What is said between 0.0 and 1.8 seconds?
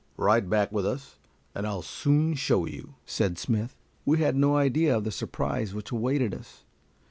"Ride back with us and